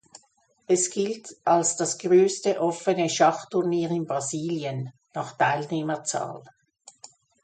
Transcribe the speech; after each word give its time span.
Es 0.65 0.89
gilt 0.89 1.37
als 1.45 1.75
das 1.75 1.99
größte 1.99 2.59
offene 2.59 3.07
Schachturnier 3.07 3.91
in 3.91 4.07
Brasilien 4.07 4.91
(nach 5.13 5.37
Teilnehmerzahl). 5.37 6.43